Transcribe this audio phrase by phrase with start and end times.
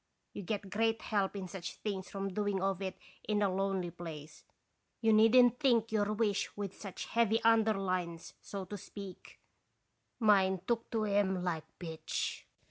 [0.33, 2.97] You get great help in such things from doing of it
[3.29, 4.43] in a lonely place;
[4.99, 9.39] you needn't think your wish with such heavy under lines, so to speak;
[10.19, 12.47] mine took to 'em like pitch.